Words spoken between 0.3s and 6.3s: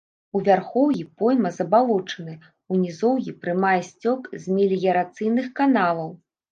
У вярхоўі пойма забалочаная, у нізоўі прымае сцёк з меліярацыйных каналаў.